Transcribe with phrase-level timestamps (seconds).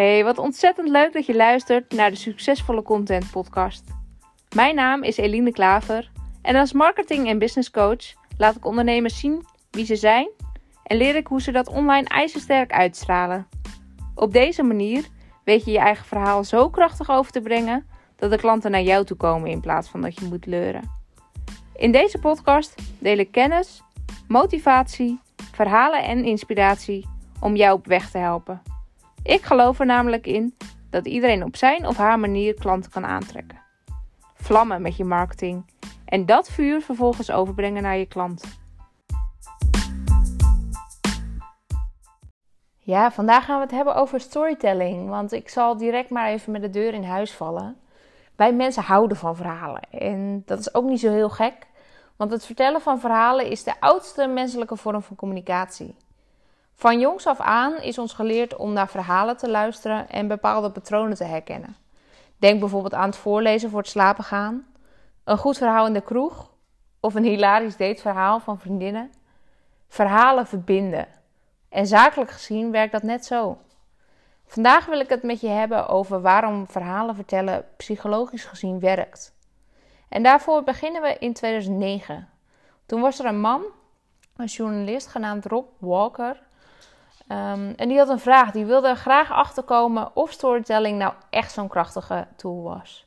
[0.00, 3.84] Hey, wat ontzettend leuk dat je luistert naar de Succesvolle Content Podcast.
[4.54, 6.10] Mijn naam is Eline Klaver
[6.42, 10.28] en als marketing- en business coach laat ik ondernemers zien wie ze zijn
[10.82, 13.48] en leer ik hoe ze dat online ijzersterk uitstralen.
[14.14, 15.08] Op deze manier
[15.44, 17.86] weet je je eigen verhaal zo krachtig over te brengen
[18.16, 20.90] dat de klanten naar jou toe komen in plaats van dat je moet leuren.
[21.74, 23.82] In deze podcast deel ik kennis,
[24.28, 25.20] motivatie,
[25.52, 27.06] verhalen en inspiratie
[27.40, 28.69] om jou op weg te helpen.
[29.22, 30.56] Ik geloof er namelijk in
[30.90, 33.58] dat iedereen op zijn of haar manier klanten kan aantrekken.
[34.34, 35.64] Vlammen met je marketing
[36.04, 38.58] en dat vuur vervolgens overbrengen naar je klant.
[42.78, 45.08] Ja, vandaag gaan we het hebben over storytelling.
[45.08, 47.76] Want ik zal direct maar even met de deur in huis vallen.
[48.36, 49.82] Wij mensen houden van verhalen.
[49.90, 51.66] En dat is ook niet zo heel gek.
[52.16, 55.96] Want het vertellen van verhalen is de oudste menselijke vorm van communicatie.
[56.80, 61.16] Van jongs af aan is ons geleerd om naar verhalen te luisteren en bepaalde patronen
[61.16, 61.76] te herkennen.
[62.38, 64.66] Denk bijvoorbeeld aan het voorlezen voor het slapen gaan,
[65.24, 66.50] een goed verhaal in de kroeg
[67.00, 69.12] of een hilarisch dateverhaal van vriendinnen.
[69.88, 71.06] Verhalen verbinden.
[71.68, 73.58] En zakelijk gezien werkt dat net zo.
[74.46, 79.34] Vandaag wil ik het met je hebben over waarom verhalen vertellen psychologisch gezien werkt.
[80.08, 82.28] En daarvoor beginnen we in 2009.
[82.86, 83.64] Toen was er een man,
[84.36, 86.48] een journalist genaamd Rob Walker.
[87.30, 88.50] Um, en die had een vraag.
[88.50, 93.06] Die wilde er graag achterkomen of storytelling nou echt zo'n krachtige tool was.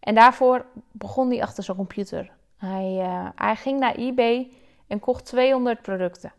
[0.00, 2.30] En daarvoor begon hij achter zijn computer.
[2.56, 4.52] Hij, uh, hij ging naar eBay
[4.86, 6.32] en kocht 200 producten.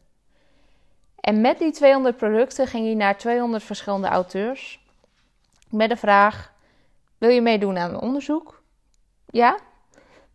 [1.20, 4.86] En met die 200 producten ging hij naar 200 verschillende auteurs.
[5.70, 6.54] Met de vraag:
[7.18, 8.62] Wil je meedoen aan een onderzoek?
[9.26, 9.58] Ja?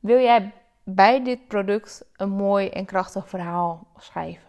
[0.00, 4.48] Wil jij bij dit product een mooi en krachtig verhaal schrijven?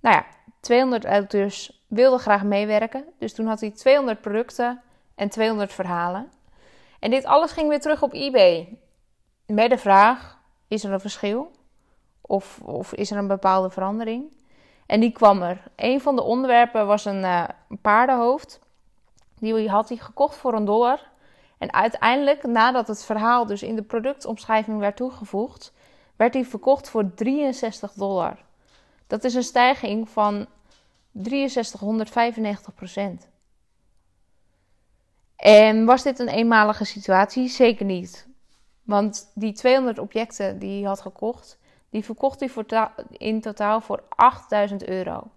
[0.00, 0.26] Nou ja,
[0.66, 3.04] 200 auteurs wilden graag meewerken.
[3.18, 4.82] Dus toen had hij 200 producten
[5.14, 6.30] en 200 verhalen.
[7.00, 8.78] En dit alles ging weer terug op eBay.
[9.46, 11.50] Met de vraag: is er een verschil?
[12.20, 14.24] Of, of is er een bepaalde verandering?
[14.86, 15.62] En die kwam er.
[15.76, 17.44] Een van de onderwerpen was een uh,
[17.82, 18.60] paardenhoofd.
[19.38, 21.00] Die had hij gekocht voor een dollar.
[21.58, 25.72] En uiteindelijk, nadat het verhaal dus in de productomschrijving werd toegevoegd,
[26.16, 28.36] werd die verkocht voor 63 dollar.
[29.06, 30.46] Dat is een stijging van
[31.22, 33.28] 6395 procent.
[35.36, 37.48] En was dit een eenmalige situatie?
[37.48, 38.26] Zeker niet.
[38.82, 41.58] Want die 200 objecten die hij had gekocht,
[41.90, 45.30] die verkocht hij voor in totaal voor 8000 euro.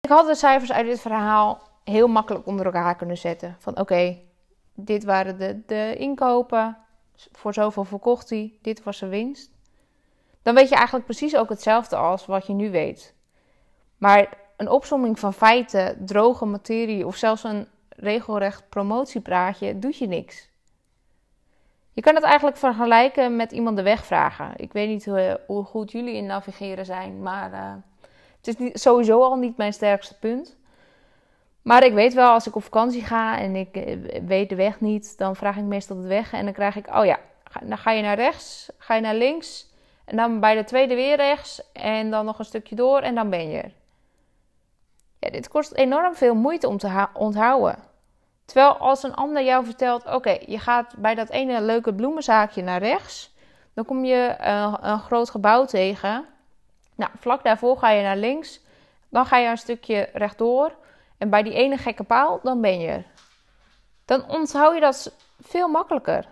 [0.00, 3.56] Ik had de cijfers uit dit verhaal heel makkelijk onder elkaar kunnen zetten.
[3.58, 4.18] Van oké,
[4.74, 6.76] dit waren de, de inkopen,
[7.32, 9.50] voor zoveel verkocht hij, dit was zijn winst.
[10.42, 13.14] Dan weet je eigenlijk precies ook hetzelfde als wat je nu weet.
[14.00, 20.48] Maar een opsomming van feiten, droge materie of zelfs een regelrecht promotiepraatje doet je niks.
[21.92, 24.52] Je kan het eigenlijk vergelijken met iemand de weg vragen.
[24.56, 27.74] Ik weet niet hoe, hoe goed jullie in navigeren zijn, maar uh,
[28.36, 30.56] het is niet, sowieso al niet mijn sterkste punt.
[31.62, 33.96] Maar ik weet wel, als ik op vakantie ga en ik eh,
[34.26, 37.04] weet de weg niet, dan vraag ik meestal de weg en dan krijg ik, oh
[37.04, 37.18] ja,
[37.62, 39.68] dan ga je naar rechts, ga je naar links
[40.04, 43.30] en dan bij de tweede weer rechts en dan nog een stukje door en dan
[43.30, 43.78] ben je er.
[45.20, 47.78] Ja, dit kost enorm veel moeite om te onthouden.
[48.44, 52.82] Terwijl als een ander jou vertelt: oké, je gaat bij dat ene leuke bloemenzaakje naar
[52.82, 53.34] rechts,
[53.74, 56.24] dan kom je uh, een groot gebouw tegen.
[56.94, 58.60] Nou, vlak daarvoor ga je naar links,
[59.08, 60.72] dan ga je een stukje rechtdoor
[61.18, 63.04] en bij die ene gekke paal, dan ben je er.
[64.04, 66.28] Dan onthoud je dat veel makkelijker.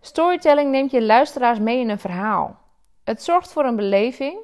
[0.00, 2.58] Storytelling neemt je luisteraars mee in een verhaal.
[3.04, 4.38] Het zorgt voor een beleving.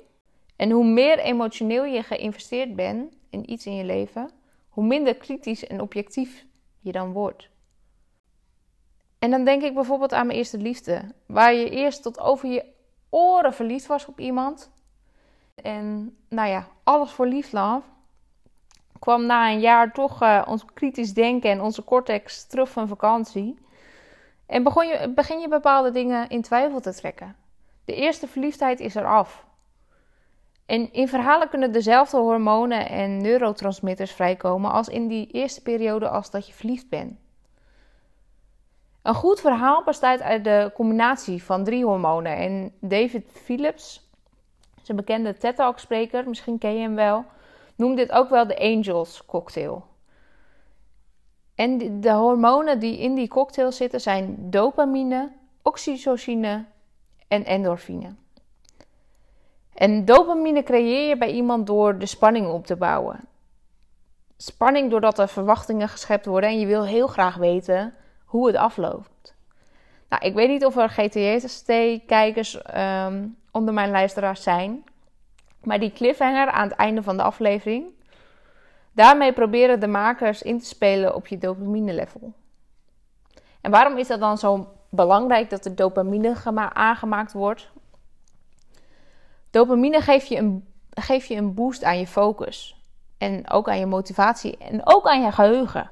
[0.57, 4.31] En hoe meer emotioneel je geïnvesteerd bent in iets in je leven,
[4.69, 6.47] hoe minder kritisch en objectief
[6.81, 7.49] je dan wordt.
[9.19, 12.65] En dan denk ik bijvoorbeeld aan mijn eerste liefde, waar je eerst tot over je
[13.09, 14.71] oren verliefd was op iemand.
[15.55, 17.83] En nou ja, alles voor lief love.
[18.99, 23.59] Kwam na een jaar toch uh, ons kritisch denken en onze cortex terug van vakantie.
[24.47, 27.37] En begon je, begin je bepaalde dingen in twijfel te trekken.
[27.85, 29.47] De eerste verliefdheid is eraf.
[30.67, 36.31] En in verhalen kunnen dezelfde hormonen en neurotransmitters vrijkomen als in die eerste periode als
[36.31, 37.19] dat je verliefd bent.
[39.03, 42.37] Een goed verhaal bestaat uit de combinatie van drie hormonen.
[42.37, 44.11] En David Phillips,
[44.83, 47.25] zijn bekende TED Talk spreker, misschien ken je hem wel,
[47.77, 49.85] noemt dit ook wel de Angels cocktail.
[51.55, 56.65] En de hormonen die in die cocktail zitten zijn dopamine, oxytocine
[57.29, 58.15] en endorfine.
[59.77, 63.21] En dopamine creëer je bij iemand door de spanning op te bouwen.
[64.37, 67.95] spanning doordat er verwachtingen geschept worden en je wil heel graag weten
[68.25, 69.35] hoe het afloopt.
[70.09, 74.85] Nou, ik weet niet of er GTST-kijkers ehm, onder mijn luisteraars zijn,
[75.63, 77.87] maar die cliffhanger aan het einde van de aflevering,
[78.93, 82.33] daarmee proberen de makers in te spelen op je dopamine level.
[83.61, 86.35] En waarom is dat dan zo belangrijk dat de dopamine
[86.73, 87.71] aangemaakt wordt?
[89.57, 92.81] Dopamine geeft je een, geeft je een boost aan je focus.
[93.19, 95.91] En ook aan je motivatie en ook aan je geheugen.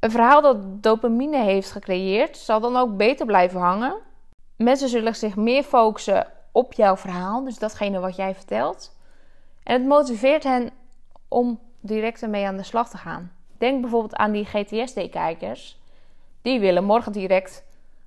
[0.00, 3.94] Een verhaal dat dopamine heeft gecreëerd, zal dan ook beter blijven hangen.
[4.56, 8.96] Mensen zullen zich meer focussen op jouw verhaal, dus datgene wat jij vertelt.
[9.62, 10.70] En het motiveert hen
[11.28, 13.32] om direct ermee aan de slag te gaan.
[13.58, 15.80] Denk bijvoorbeeld aan die GTSD-kijkers.
[16.42, 17.64] Die willen morgen direct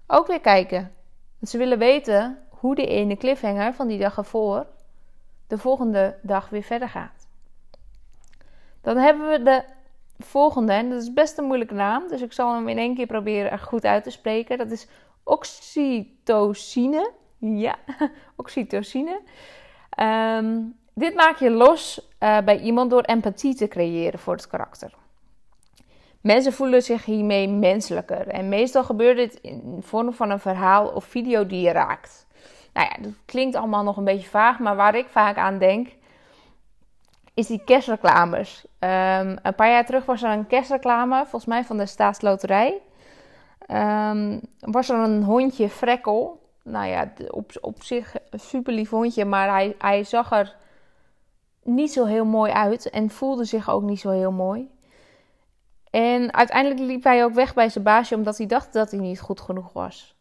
[0.08, 0.92] ook weer kijken.
[1.42, 4.66] Ze willen weten hoe de ene cliffhanger van die dag ervoor
[5.48, 7.28] de volgende dag weer verder gaat.
[8.82, 9.64] Dan hebben we de
[10.20, 13.06] volgende, en dat is best een moeilijke naam, dus ik zal hem in één keer
[13.06, 14.58] proberen er goed uit te spreken.
[14.58, 14.88] Dat is
[15.24, 17.12] oxytocine.
[17.38, 17.76] Ja,
[18.36, 19.22] oxytocine.
[19.90, 20.62] Ehm,
[20.94, 24.94] dit maak je los uh, bij iemand door empathie te creëren voor het karakter.
[26.22, 31.06] Mensen voelen zich hiermee menselijker en meestal gebeurt dit in vorm van een verhaal of
[31.06, 32.26] video die je raakt.
[32.76, 35.88] Nou ja, dat klinkt allemaal nog een beetje vaag, maar waar ik vaak aan denk,
[37.34, 38.66] is die kerstreclames.
[38.80, 42.82] Um, een paar jaar terug was er een kerstreclame, volgens mij van de Staatsloterij.
[43.68, 46.42] Um, was er een hondje Frekkel.
[46.64, 50.56] Nou ja, op, op zich een super lief hondje, maar hij, hij zag er
[51.64, 54.70] niet zo heel mooi uit en voelde zich ook niet zo heel mooi.
[55.90, 59.20] En uiteindelijk liep hij ook weg bij zijn baasje omdat hij dacht dat hij niet
[59.20, 60.15] goed genoeg was.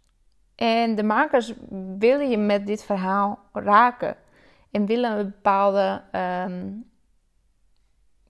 [0.54, 1.52] En de makers
[1.98, 4.16] willen je met dit verhaal raken
[4.70, 6.02] en willen een bepaalde
[6.46, 6.90] um,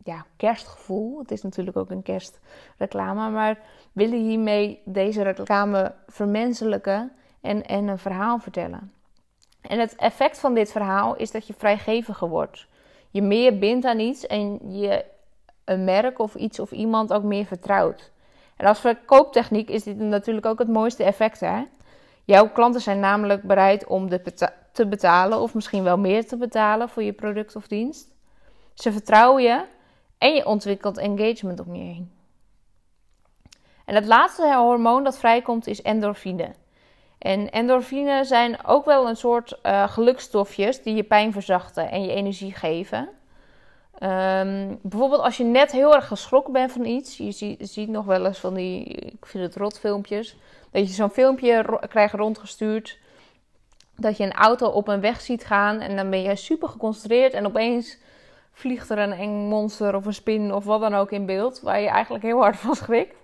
[0.05, 1.19] ja, kerstgevoel.
[1.19, 3.59] Het is natuurlijk ook een kerstreclame, maar
[3.93, 8.93] willen hiermee deze reclame vermenselijken en, en een verhaal vertellen.
[9.61, 12.67] En het effect van dit verhaal is dat je vrijgeviger wordt.
[13.11, 15.05] Je meer bindt aan iets en je
[15.65, 18.13] een merk of iets of iemand ook meer vertrouwt.
[18.57, 21.41] En als verkooptechniek is dit natuurlijk ook het mooiste effect.
[21.41, 21.63] Hè?
[22.25, 24.09] Jouw klanten zijn namelijk bereid om
[24.73, 28.15] te betalen of misschien wel meer te betalen voor je product of dienst.
[28.75, 29.65] Ze vertrouwen je
[30.19, 32.13] en je ontwikkelt engagement om je heen.
[33.85, 36.55] En het laatste hormoon dat vrijkomt is endorfine.
[37.19, 42.13] En endorfine zijn ook wel een soort uh, gelukstofjes die je pijn verzachten en je
[42.13, 43.09] energie geven.
[44.03, 47.17] Um, bijvoorbeeld als je net heel erg geschrokken bent van iets.
[47.17, 50.37] Je ziet nog wel eens van die, ik vind het rotfilmpjes.
[50.75, 52.99] Dat je zo'n filmpje krijgt rondgestuurd.
[53.97, 57.33] Dat je een auto op een weg ziet gaan en dan ben je super geconcentreerd.
[57.33, 57.99] En opeens
[58.53, 61.61] vliegt er een eng monster of een spin of wat dan ook in beeld.
[61.61, 63.17] Waar je eigenlijk heel hard van schrikt.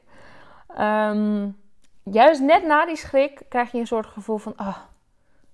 [0.79, 1.56] Um,
[2.02, 4.79] juist net na die schrik krijg je een soort gevoel van, ah,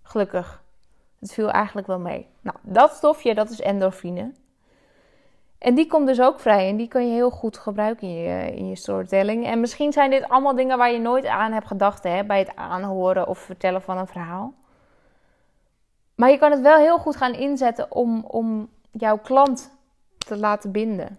[0.02, 0.62] gelukkig.
[1.18, 2.26] Het viel eigenlijk wel mee.
[2.40, 4.32] Nou, dat stofje, dat is endorfine.
[5.66, 8.56] En die komt dus ook vrij en die kan je heel goed gebruiken in je,
[8.56, 9.46] in je storytelling.
[9.46, 12.56] En misschien zijn dit allemaal dingen waar je nooit aan hebt gedacht hè, bij het
[12.56, 14.54] aanhoren of vertellen van een verhaal.
[16.14, 19.78] Maar je kan het wel heel goed gaan inzetten om, om jouw klant
[20.18, 21.18] te laten binden.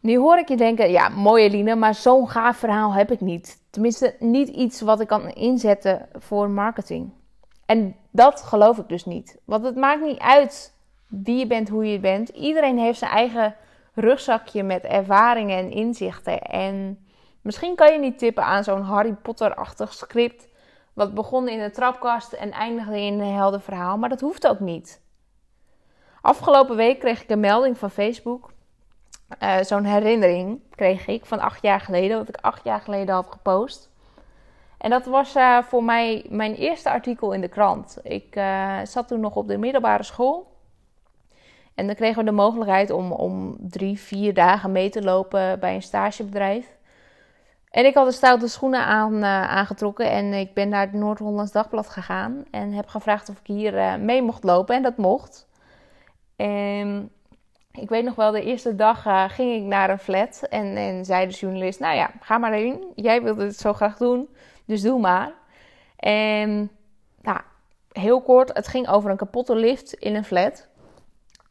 [0.00, 3.62] Nu hoor ik je denken, ja, mooie Line, maar zo'n gaaf verhaal heb ik niet.
[3.70, 7.12] Tenminste, niet iets wat ik kan inzetten voor marketing.
[7.66, 9.38] En dat geloof ik dus niet.
[9.44, 10.74] Want het maakt niet uit
[11.08, 12.28] wie je bent, hoe je bent.
[12.28, 13.56] Iedereen heeft zijn eigen
[13.96, 16.42] rugzakje met ervaringen en inzichten.
[16.42, 17.06] En
[17.40, 20.48] misschien kan je niet tippen aan zo'n Harry Potter-achtig script.
[20.92, 23.98] Wat begon in een trapkast en eindigde in een helder verhaal.
[23.98, 25.04] Maar dat hoeft ook niet.
[26.20, 28.52] Afgelopen week kreeg ik een melding van Facebook.
[29.42, 33.26] Uh, zo'n herinnering kreeg ik van acht jaar geleden, wat ik acht jaar geleden had
[33.30, 33.90] gepost.
[34.78, 37.98] En dat was uh, voor mij mijn eerste artikel in de krant.
[38.02, 40.55] Ik uh, zat toen nog op de middelbare school.
[41.76, 45.74] En dan kregen we de mogelijkheid om, om drie, vier dagen mee te lopen bij
[45.74, 46.76] een stagebedrijf.
[47.70, 51.88] En ik had de stoute schoenen aan, aangetrokken en ik ben naar het Noord-Hollands Dagblad
[51.88, 52.44] gegaan.
[52.50, 55.48] En heb gevraagd of ik hier mee mocht lopen en dat mocht.
[56.36, 57.10] En
[57.72, 61.04] ik weet nog wel, de eerste dag uh, ging ik naar een flat en, en
[61.04, 62.84] zei de journalist: Nou ja, ga maar heen.
[62.94, 64.28] Jij wilde het zo graag doen,
[64.64, 65.32] dus doe maar.
[65.96, 66.70] En
[67.22, 67.40] nou,
[67.92, 70.68] heel kort, het ging over een kapotte lift in een flat.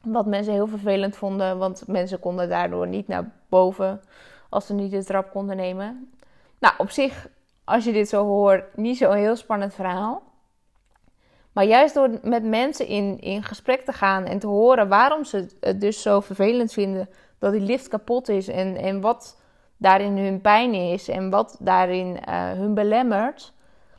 [0.06, 4.02] Wat mensen heel vervelend vonden, want mensen konden daardoor niet naar boven
[4.50, 6.14] als ze niet de trap konden nemen.
[6.60, 7.28] Nou, op zich,
[7.64, 10.24] als je dit zo hoort, niet zo'n heel spannend verhaal.
[11.52, 15.48] Maar juist door met mensen in, in gesprek te gaan en te horen waarom ze
[15.60, 17.10] het dus zo vervelend vinden
[17.40, 19.42] dat die lift kapot is en, en wat
[19.78, 23.54] daarin hun pijn is en wat daarin uh, hun belemmert,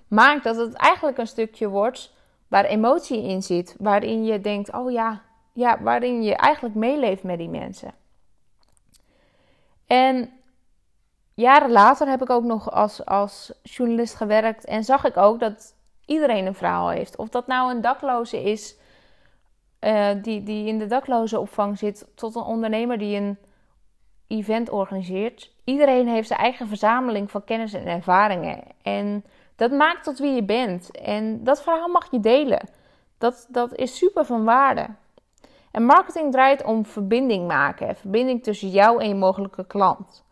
[0.08, 2.14] maakt dat het eigenlijk een stukje wordt
[2.48, 5.22] waar emotie in zit, waarin je denkt, oh ja,
[5.56, 7.94] ja waarin je eigenlijk meeleeft met die mensen.
[9.86, 10.30] En
[11.34, 15.74] jaren later heb ik ook nog als, als journalist gewerkt en zag ik ook dat
[16.04, 17.16] iedereen een verhaal heeft.
[17.16, 18.76] Of dat nou een dakloze is
[19.80, 23.38] uh, die, die in de dakloze opvang zit, tot een ondernemer die een
[24.26, 25.52] event organiseert.
[25.64, 28.62] Iedereen heeft zijn eigen verzameling van kennis en ervaringen.
[28.82, 29.24] En
[29.56, 30.90] dat maakt tot wie je bent.
[30.90, 32.68] En dat verhaal mag je delen.
[33.18, 34.86] Dat, dat is super van waarde.
[35.76, 37.96] En marketing draait om verbinding maken.
[37.96, 40.24] Verbinding tussen jou en je mogelijke klant.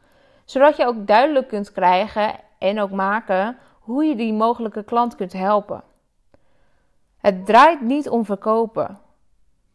[0.44, 5.32] Zodat je ook duidelijk kunt krijgen en ook maken hoe je die mogelijke klant kunt
[5.32, 5.82] helpen.
[7.18, 8.98] Het draait niet om verkopen.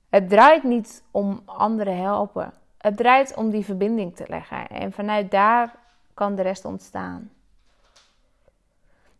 [0.09, 2.53] Het draait niet om anderen helpen.
[2.77, 4.67] Het draait om die verbinding te leggen.
[4.67, 5.75] En vanuit daar
[6.13, 7.31] kan de rest ontstaan.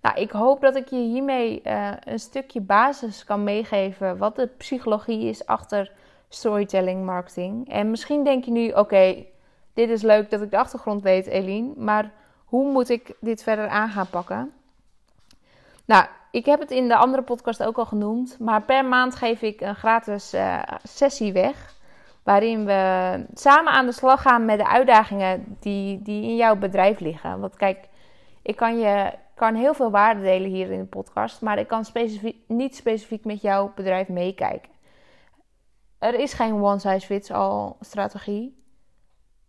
[0.02, 4.48] Nou, ik hoop dat ik je hiermee uh, een stukje basis kan meegeven wat de
[4.58, 5.92] psychologie is achter
[6.30, 7.70] storytelling marketing.
[7.70, 9.26] En misschien denk je nu: oké,
[9.74, 12.12] dit is leuk dat ik de achtergrond weet, Eline, maar
[12.46, 14.52] hoe moet ik dit verder aan gaan pakken?
[15.86, 19.42] Nou, ik heb het in de andere podcast ook al genoemd, maar per maand geef
[19.42, 21.78] ik een gratis uh, sessie weg.
[22.24, 27.00] Waarin we samen aan de slag gaan met de uitdagingen die, die in jouw bedrijf
[27.00, 27.40] liggen.
[27.40, 27.88] Want kijk,
[28.42, 31.86] ik kan je kan heel veel waarde delen hier in de podcast, maar ik kan
[31.86, 34.70] specifiek, niet specifiek met jouw bedrijf meekijken.
[36.00, 38.64] Er is geen one size fits all strategie.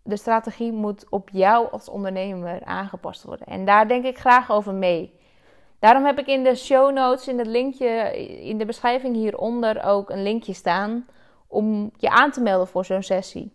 [0.03, 3.47] De strategie moet op jou als ondernemer aangepast worden.
[3.47, 5.19] En daar denk ik graag over mee.
[5.79, 10.11] Daarom heb ik in de show notes, in het linkje, in de beschrijving hieronder ook
[10.11, 11.07] een linkje staan
[11.47, 13.53] om je aan te melden voor zo'n sessie.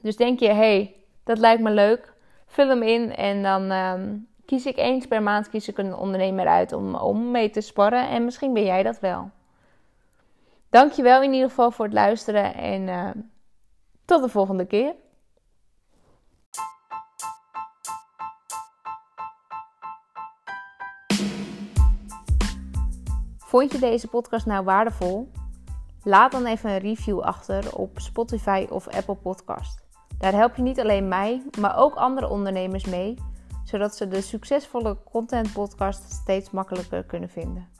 [0.00, 2.12] Dus denk je, hey, dat lijkt me leuk,
[2.46, 6.46] vul hem in en dan ehm, kies ik eens per maand kies ik een ondernemer
[6.46, 8.08] uit om, om mee te sparren.
[8.08, 9.30] En misschien ben jij dat wel.
[10.70, 13.10] Dankjewel in ieder geval voor het luisteren en uh,
[14.04, 14.94] tot de volgende keer.
[23.38, 25.30] Vond je deze podcast nou waardevol?
[26.02, 29.84] Laat dan even een review achter op Spotify of Apple Podcast.
[30.18, 33.14] Daar help je niet alleen mij, maar ook andere ondernemers mee,
[33.64, 37.79] zodat ze de succesvolle content podcast steeds makkelijker kunnen vinden.